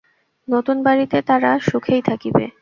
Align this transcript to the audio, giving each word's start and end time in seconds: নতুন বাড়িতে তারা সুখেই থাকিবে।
নতুন 0.47 0.77
বাড়িতে 0.83 1.17
তারা 1.21 1.51
সুখেই 1.59 2.01
থাকিবে। 2.01 2.45